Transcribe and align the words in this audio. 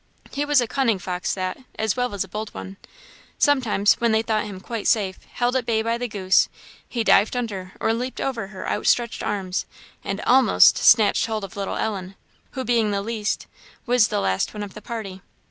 He 0.31 0.45
was 0.45 0.59
a 0.61 0.65
cunning 0.67 0.97
fox 0.97 1.31
that, 1.35 1.59
as 1.77 1.95
well 1.95 2.15
as 2.15 2.23
a 2.23 2.27
bold 2.27 2.51
one. 2.55 2.77
Sometimes, 3.37 3.93
when 4.01 4.11
they 4.11 4.23
thought 4.23 4.45
him 4.45 4.59
quite 4.59 4.87
safe, 4.87 5.19
held 5.33 5.55
at 5.55 5.67
bay 5.67 5.83
by 5.83 5.99
the 5.99 6.07
goose, 6.07 6.49
he 6.89 7.03
dived 7.03 7.35
under 7.35 7.73
or 7.79 7.93
leaped 7.93 8.19
over 8.19 8.47
her 8.47 8.67
outstretched 8.67 9.21
arms, 9.21 9.67
and 10.03 10.19
almost 10.21 10.75
snatched 10.79 11.27
hold 11.27 11.43
of 11.43 11.55
little 11.55 11.75
Ellen, 11.77 12.15
who 12.53 12.63
being 12.65 12.89
the 12.89 13.03
least, 13.03 13.45
was 13.85 14.07
the 14.07 14.19
last 14.19 14.55
one 14.55 14.63
of 14.63 14.73
the 14.73 14.81
party. 14.81 15.21